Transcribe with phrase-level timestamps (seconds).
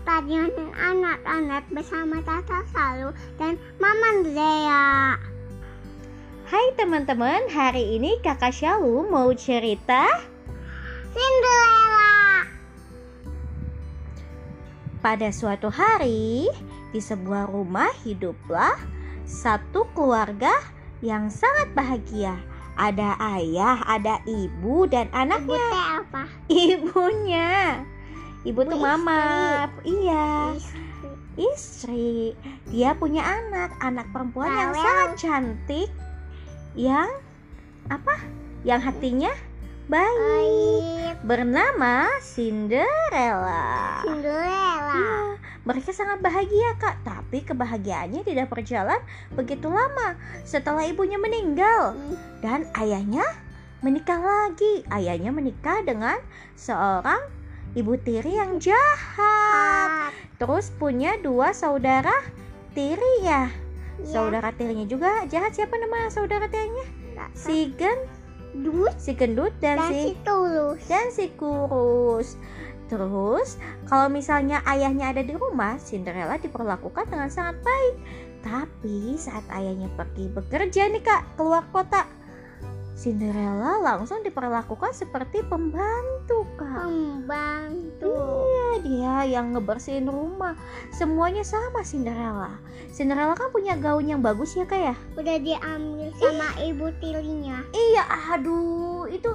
[0.00, 5.20] stadion anak-anak bersama Tata Salu dan Mama Dea.
[6.48, 10.08] Hai teman-teman, hari ini kakak Syalu mau cerita
[11.12, 12.48] Cinderella.
[15.04, 16.48] Pada suatu hari,
[16.92, 18.76] di sebuah rumah hiduplah
[19.28, 20.52] satu keluarga
[21.04, 22.36] yang sangat bahagia.
[22.80, 25.60] Ada ayah, ada ibu dan Ibu anaknya.
[25.68, 26.22] teh apa?
[26.48, 27.52] Ibunya.
[28.42, 29.22] Ibu tuh mama.
[29.86, 30.58] Iya,
[31.38, 32.34] Istri.
[32.74, 35.90] Dia punya anak, anak perempuan yang sangat cantik.
[36.74, 37.08] Yang
[37.86, 38.18] apa?
[38.66, 39.32] Yang hatinya
[39.86, 40.18] baik.
[40.18, 41.14] Baik.
[41.22, 44.02] Bernama Cinderella.
[44.02, 44.90] Cinderella.
[44.90, 45.14] Iya,
[45.62, 48.98] mereka sangat bahagia kak, tapi kebahagiaannya tidak berjalan
[49.38, 52.18] begitu lama setelah ibunya meninggal Hmm.
[52.42, 53.22] dan ayahnya
[53.86, 54.82] menikah lagi.
[54.90, 56.18] Ayahnya menikah dengan
[56.58, 57.22] seorang
[57.72, 60.08] ibu tiri yang jahat.
[60.08, 62.12] Ah, Terus punya dua saudara
[62.72, 63.48] tiri ya.
[64.00, 64.08] iya.
[64.08, 65.54] Saudara tirinya juga jahat.
[65.54, 66.84] Siapa nama saudara tirinya?
[67.36, 67.98] Si Gen,
[68.52, 70.80] Dus si Gendut dan, dan si si Tulus.
[70.84, 72.36] dan si kurus.
[72.92, 73.56] Terus,
[73.88, 77.96] kalau misalnya ayahnya ada di rumah, Cinderella diperlakukan dengan sangat baik.
[78.44, 82.04] Tapi saat ayahnya pergi bekerja nih kak, keluar kota,
[83.02, 86.86] Cinderella langsung diperlakukan seperti pembantu kak.
[86.86, 88.14] Pembantu.
[88.46, 90.54] Iya, dia yang ngebersihin rumah.
[90.94, 92.62] Semuanya sama Cinderella.
[92.94, 94.94] Cinderella kan punya gaun yang bagus ya kak ya?
[95.18, 97.66] Udah diambil sama ibu tirinya.
[97.74, 98.06] Iya,
[98.38, 99.34] aduh, itu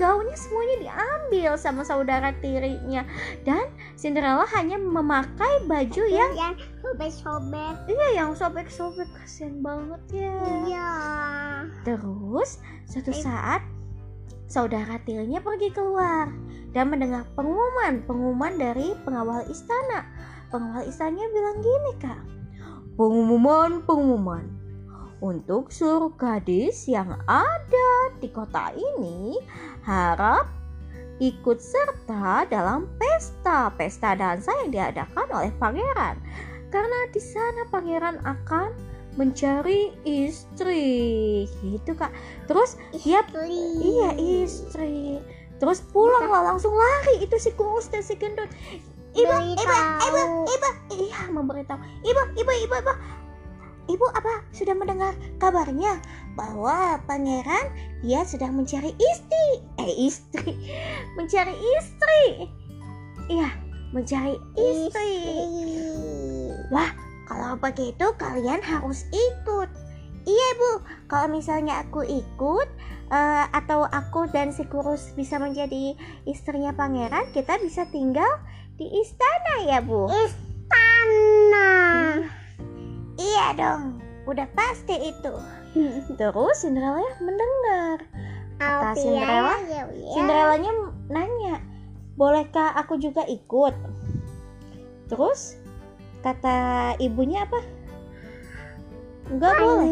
[0.00, 3.04] gaunnya semuanya diambil sama saudara tirinya
[3.44, 7.74] dan Cinderella hanya memakai baju yang yang sobek-sobek.
[7.88, 10.36] iya yang sobek-sobek kasihan banget ya.
[10.66, 10.92] Iya.
[11.84, 13.22] Terus suatu Eh.
[13.22, 13.62] saat
[14.48, 16.28] saudara tirinya pergi keluar
[16.76, 20.04] dan mendengar pengumuman pengumuman dari pengawal istana.
[20.52, 22.20] Pengawal istananya bilang gini kak,
[23.00, 24.44] pengumuman pengumuman
[25.22, 27.91] untuk seluruh gadis yang ada
[28.22, 29.34] di kota ini
[29.82, 30.46] harap
[31.18, 33.74] ikut serta dalam pesta.
[33.74, 36.22] Pesta dansa yang diadakan oleh pangeran.
[36.70, 38.70] Karena di sana pangeran akan
[39.18, 41.44] mencari istri.
[41.60, 42.14] Gitu kak.
[42.46, 43.50] Terus dia Istri.
[43.82, 45.18] iya istri.
[45.58, 47.26] Terus pulang lah langsung lari.
[47.26, 48.48] Itu si kurus dan si gendut.
[49.12, 49.74] Ibu ibu
[50.08, 50.68] ibu ibu.
[50.96, 51.78] Iya memberitahu.
[52.02, 52.92] Ibu ibu ibu ibu
[53.90, 55.98] ibu apa sudah mendengar kabarnya
[56.38, 57.66] bahwa pangeran
[58.02, 59.46] dia sedang mencari istri
[59.82, 60.54] eh istri
[61.18, 62.46] mencari istri
[63.30, 63.50] iya
[63.92, 65.10] mencari istri
[66.72, 66.88] Wah,
[67.28, 69.68] kalau begitu kalian harus ikut.
[70.24, 70.72] Iya bu,
[71.04, 72.68] kalau misalnya aku ikut
[73.12, 75.92] eh, atau aku dan si kurus bisa menjadi
[76.24, 78.40] istrinya pangeran, kita bisa tinggal
[78.80, 80.08] di istana ya bu.
[80.08, 81.31] Istana.
[83.22, 85.32] Iya dong, udah pasti itu.
[86.18, 87.98] Terus Cinderella mendengar.
[88.58, 90.12] Kata Cinderella, ya, ya.
[90.14, 90.72] Cinderellanya
[91.06, 91.56] nanya,
[92.18, 93.74] bolehkah aku juga ikut?
[95.06, 95.58] Terus
[96.26, 97.60] kata ibunya apa?
[99.30, 99.90] Enggak boleh.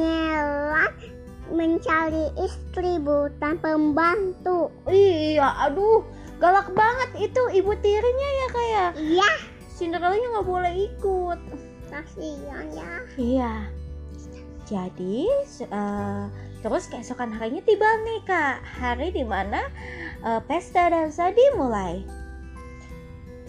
[1.51, 4.71] Mencari istri bukan pembantu.
[4.87, 6.07] Iya, aduh,
[6.39, 8.91] galak banget itu ibu tirinya ya kayak.
[9.03, 9.31] Iya,
[9.75, 11.70] Cinderella nggak boleh ikut.
[11.91, 12.93] Kasihan ya.
[13.19, 13.55] Iya.
[14.71, 15.27] Jadi
[15.67, 16.25] eh,
[16.63, 19.67] terus keesokan harinya tiba nih kak, hari di mana
[20.23, 22.07] eh, pesta dansa dimulai.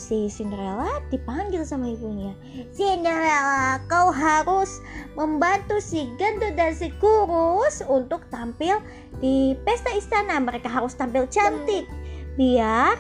[0.02, 2.34] Si Cinderella dipanggil sama ibunya.
[2.74, 4.82] Cinderella, kau harus
[5.14, 8.82] membantu si gendut dan si kurus untuk tampil
[9.22, 10.42] di pesta istana.
[10.42, 11.86] Mereka harus tampil cantik,
[12.34, 12.98] biar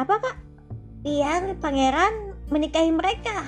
[0.00, 0.36] apa kak?
[1.04, 3.44] Biar pangeran menikahi mereka.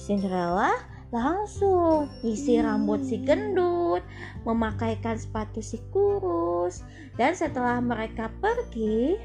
[0.00, 0.72] Cinderella
[1.12, 2.64] langsung isi Hmm.
[2.64, 4.00] rambut si gendut,
[4.48, 6.80] memakaikan sepatu si kurus,
[7.20, 9.20] dan setelah mereka pergi,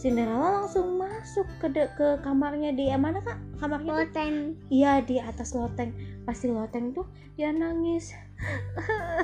[0.00, 3.40] Cinderella langsung masuk ke de- ke kamarnya di eh, mana kak?
[3.56, 4.04] Kamarnya?
[4.04, 4.56] Poten.
[4.68, 5.96] Iya di atas loteng.
[6.28, 8.12] Pasti loteng tuh dia nangis.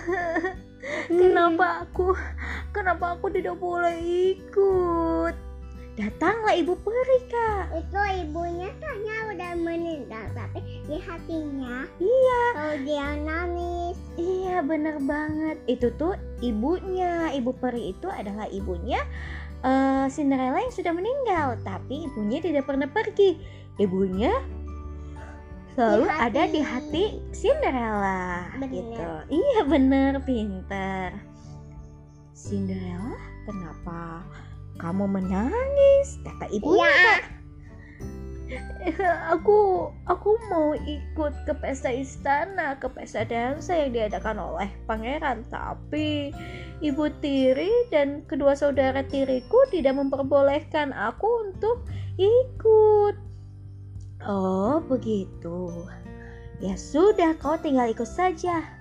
[1.21, 2.17] kenapa aku?
[2.73, 3.93] Kenapa aku tidak boleh
[4.33, 5.30] ikut?
[6.01, 7.77] Datanglah ibu peri kak.
[7.77, 10.59] Itu ibunya kayaknya udah meninggal tapi
[10.89, 12.41] di hatinya Iya.
[12.57, 13.97] kalau dia nangis.
[14.17, 19.01] Iya bener banget Itu tuh ibunya Ibu peri itu adalah ibunya
[19.61, 23.41] eh, Cinderella yang sudah meninggal Tapi ibunya tidak pernah pergi
[23.77, 24.29] Ibunya
[25.73, 26.21] selalu Di hati.
[26.27, 28.21] ada di hati Cinderella
[28.59, 28.69] Bener.
[28.69, 31.09] gitu Iya bener pinter
[32.33, 34.25] Cinderella kenapa
[34.81, 36.97] kamu menangis kata ibunya Iya.
[37.05, 37.23] Kak.
[38.81, 38.97] Eh,
[39.31, 46.35] aku aku mau ikut ke pesta istana, ke pesta dansa yang diadakan oleh pangeran, tapi
[46.83, 51.87] ibu tiri dan kedua saudara tiriku tidak memperbolehkan aku untuk
[52.19, 53.15] ikut.
[54.27, 55.87] Oh, begitu.
[56.59, 58.80] Ya sudah, kau tinggal ikut saja.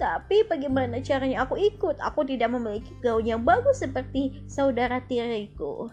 [0.00, 2.00] Tapi bagaimana caranya aku ikut?
[2.00, 5.92] Aku tidak memiliki gaun yang bagus seperti saudara tiriku.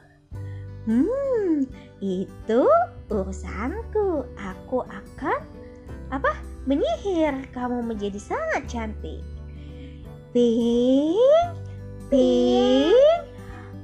[0.88, 1.68] Hmm,
[2.00, 2.64] itu
[3.12, 4.24] urusanku.
[4.40, 5.44] Aku akan
[6.08, 6.40] apa?
[6.64, 9.20] Menyihir kamu menjadi sangat cantik.
[10.32, 11.52] Pink,
[12.08, 13.28] pink,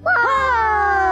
[0.08, 1.04] wow.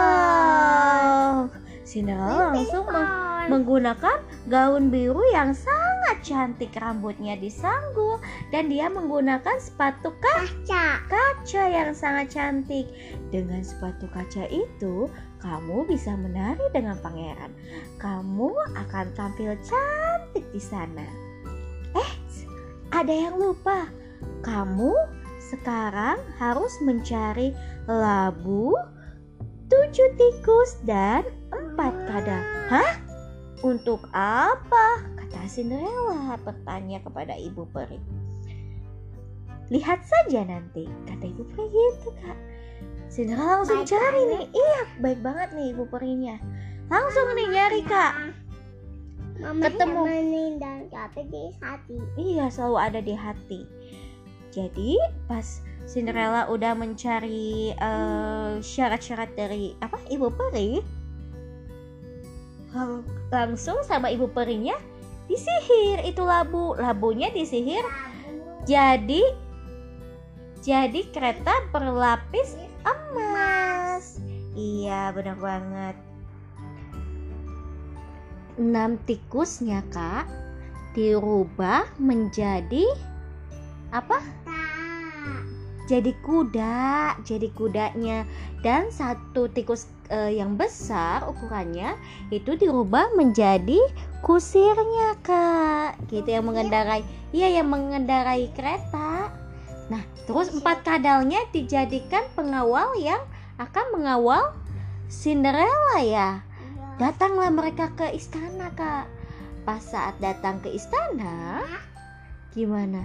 [1.84, 5.81] Cinderella langsung meng- menggunakan gaun biru yang sangat
[6.22, 6.72] cantik.
[6.78, 8.22] Rambutnya disanggul
[8.54, 11.02] dan dia menggunakan sepatu kaca.
[11.10, 12.86] kaca yang sangat cantik.
[13.34, 15.10] Dengan sepatu kaca itu,
[15.42, 17.50] kamu bisa menari dengan pangeran.
[17.98, 21.04] Kamu akan tampil cantik di sana.
[21.98, 22.12] Eh,
[22.94, 23.90] ada yang lupa.
[24.46, 24.94] Kamu
[25.52, 27.50] sekarang harus mencari
[27.90, 28.72] labu,
[29.66, 32.42] tujuh tikus, dan empat kadal.
[32.70, 32.92] Hah?
[33.62, 35.02] Untuk apa?
[35.48, 37.98] Cinderella bertanya kepada ibu peri.
[39.72, 42.38] Lihat saja nanti, kata ibu peri gitu kak.
[43.08, 44.32] Cinderella langsung Baik cari banget.
[44.32, 44.44] nih.
[44.52, 46.36] Iya, baik banget nih ibu perinya.
[46.88, 48.14] Langsung nih nyari kak.
[49.40, 50.02] Mama Ketemu.
[50.60, 51.96] Dan capek di hati.
[52.20, 53.60] Iya, selalu ada di hati.
[54.52, 60.78] Jadi pas Cinderella udah mencari eh, syarat-syarat dari apa ibu peri,
[62.76, 64.76] lang- langsung sama ibu perinya
[65.32, 66.76] disihir itu labu.
[66.76, 67.80] Labunya disihir
[68.68, 69.24] jadi
[70.62, 74.20] jadi kereta berlapis emas.
[74.52, 75.96] Iya, benar banget.
[78.60, 80.28] Enam tikusnya, Kak,
[80.92, 82.84] dirubah menjadi
[83.90, 84.20] apa?
[85.90, 88.22] Jadi kuda, jadi kudanya
[88.62, 91.96] dan satu tikus eh, yang besar ukurannya
[92.28, 93.80] itu dirubah menjadi
[94.20, 96.04] kusirnya, Kak.
[96.12, 97.00] Gitu yang mengendarai.
[97.32, 99.32] Iya, yang mengendarai kereta.
[99.88, 103.20] Nah, terus empat kadalnya dijadikan pengawal yang
[103.56, 104.52] akan mengawal
[105.08, 106.30] Cinderella ya.
[107.00, 109.08] Datanglah mereka ke istana, Kak.
[109.64, 111.64] Pas saat datang ke istana,
[112.52, 113.00] gimana?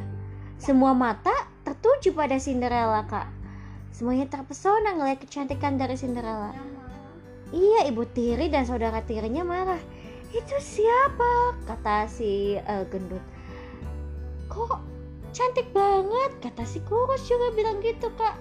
[0.57, 3.29] Semua mata tertuju pada Cinderella, Kak.
[3.93, 6.76] Semuanya terpesona ngeliat kecantikan dari Cinderella.
[7.55, 9.79] Iya, ibu tiri dan saudara tirinya marah.
[10.35, 11.55] Itu siapa?
[11.63, 13.23] Kata si eh, gendut.
[14.51, 14.79] Kok
[15.31, 16.31] cantik banget?
[16.43, 18.35] Kata si kurus juga bilang gitu, Kak.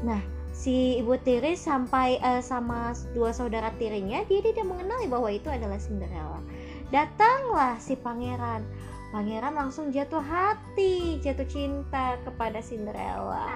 [0.00, 0.20] Nah,
[0.56, 5.76] si ibu tiri sampai eh, sama dua saudara tirinya, dia tidak mengenali bahwa itu adalah
[5.76, 6.40] Cinderella.
[6.88, 8.64] Datanglah si pangeran.
[9.12, 13.50] Pangeran langsung jatuh hati, jatuh cinta kepada Cinderella.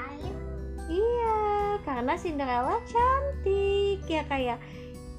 [0.84, 1.40] Iya,
[1.84, 4.58] karena Cinderella cantik ya kayak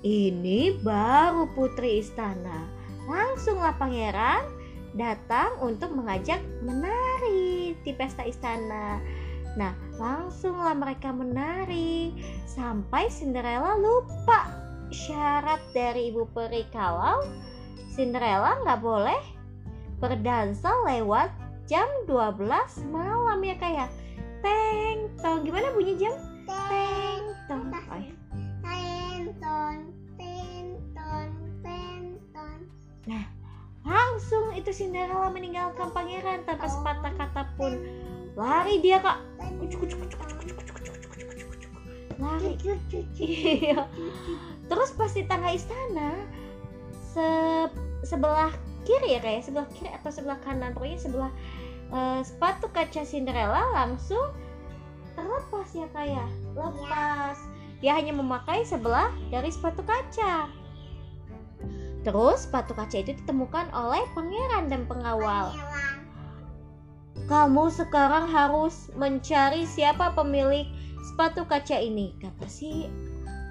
[0.05, 2.69] ini baru putri istana.
[3.05, 4.45] Langsunglah pangeran
[4.97, 9.01] datang untuk mengajak menari di pesta istana.
[9.55, 12.11] Nah, langsunglah mereka menari
[12.49, 14.51] sampai Cinderella lupa
[14.91, 16.67] syarat dari ibu peri.
[16.69, 17.23] Kalau
[17.93, 19.21] Cinderella nggak boleh
[19.97, 21.31] berdansa lewat
[21.65, 22.45] jam 12
[22.93, 23.89] malam ya kayak
[24.45, 26.13] teng tong gimana bunyi jam
[33.05, 33.25] nah
[33.85, 37.73] langsung itu Cinderella meninggalkan pangeran tanpa sepatah kata pun.
[38.33, 39.21] Lari dia kak.
[42.17, 42.53] Lari.
[43.15, 43.85] Iya.
[44.65, 46.17] Terus pas di tangga istana
[47.13, 47.27] se
[48.03, 48.51] sebelah
[48.83, 51.31] kiri ya kayak sebelah kiri atau sebelah kanan pokoknya sebelah
[51.93, 54.33] uh, sepatu kaca Cinderella langsung
[55.15, 57.37] terlepas ya kayak lepas.
[57.79, 60.47] Dia hanya memakai sebelah dari sepatu kaca.
[62.05, 65.57] Terus sepatu kaca itu ditemukan oleh pangeran dan pengawal.
[67.25, 70.69] Kamu sekarang harus mencari siapa pemilik
[71.01, 72.85] sepatu kaca ini kata si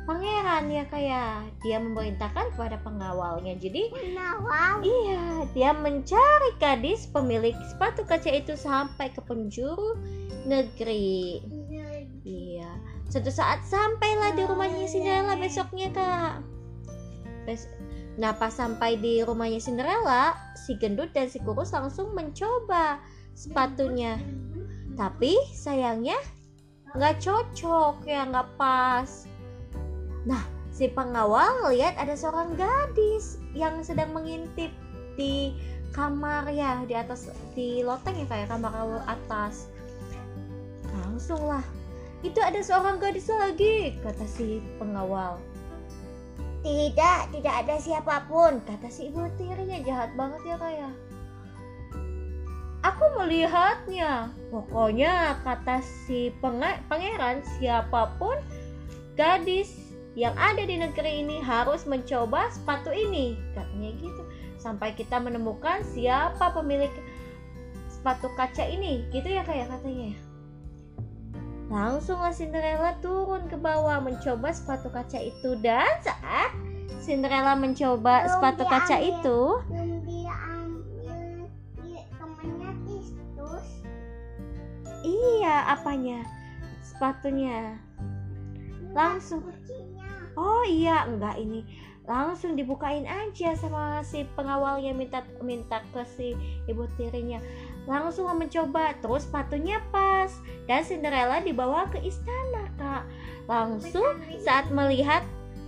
[0.04, 3.56] pangeran ya kayak dia memerintahkan kepada pengawalnya.
[3.56, 4.84] Jadi Penawal.
[4.84, 5.24] iya
[5.56, 9.96] dia mencari gadis pemilik sepatu kaca itu sampai ke penjuru
[10.44, 11.40] negeri
[13.08, 16.34] suatu saat sampailah di rumahnya Cinderella besoknya kak.
[17.44, 17.70] Bes-
[18.14, 23.02] nah pas sampai di rumahnya Cinderella si gendut dan si kurus langsung mencoba
[23.34, 24.18] sepatunya.
[24.94, 26.16] Tapi sayangnya
[26.94, 29.26] nggak cocok ya nggak pas.
[30.24, 34.70] Nah si pengawal lihat ada seorang gadis yang sedang mengintip
[35.14, 35.54] di
[35.94, 39.70] kamar ya di atas di loteng ya kayak kamar atas.
[40.94, 41.62] Langsung lah
[42.24, 45.36] itu ada seorang gadis lagi kata si pengawal.
[46.64, 48.64] Tidak tidak ada siapa pun.
[48.64, 50.92] Kata si ibu tirinya jahat banget ya kayak
[52.80, 54.32] aku melihatnya.
[54.48, 56.32] Pokoknya kata si
[56.88, 58.40] pangeran siapa pun
[59.20, 59.76] gadis
[60.16, 63.36] yang ada di negeri ini harus mencoba sepatu ini.
[63.52, 64.22] Katanya gitu.
[64.56, 66.90] Sampai kita menemukan siapa pemilik
[67.92, 69.04] sepatu kaca ini.
[69.12, 70.33] Gitu ya kayak katanya
[71.72, 75.56] langsunglah Cinderella turun ke bawah mencoba sepatu kaca itu.
[75.60, 76.52] Dan saat
[77.04, 79.12] Cinderella mencoba Belum sepatu kaca diambil.
[79.12, 79.38] itu
[82.44, 83.66] temennya Kristus.
[85.04, 86.24] Iya apanya?
[86.80, 87.76] Sepatunya.
[88.96, 89.44] Langsung.
[90.34, 91.62] Oh iya, enggak ini.
[92.04, 96.36] Langsung dibukain aja sama si pengawalnya minta minta ke si
[96.68, 97.40] ibu tirinya.
[97.84, 100.32] Langsung mencoba, terus sepatunya pas
[100.64, 103.04] dan Cinderella dibawa ke istana kak.
[103.44, 105.20] Langsung saat melihat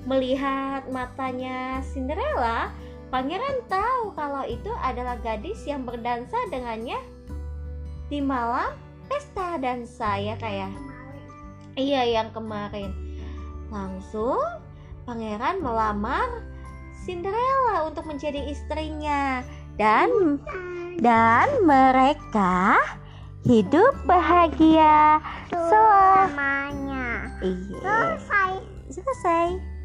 [0.09, 2.73] melihat matanya Cinderella,
[3.13, 6.97] pangeran tahu kalau itu adalah gadis yang berdansa dengannya
[8.09, 8.73] di malam
[9.11, 10.73] pesta dansa ya kayak.
[11.77, 12.97] Iya yang kemarin.
[13.69, 14.41] Langsung
[15.05, 16.41] pangeran melamar
[17.05, 19.45] Cinderella untuk menjadi istrinya
[19.77, 20.41] dan
[21.01, 22.81] dan mereka
[23.45, 25.21] hidup bahagia
[25.53, 27.31] selamanya.
[27.45, 28.19] Iya.
[28.19, 28.53] selesai
[28.91, 29.76] Selesai.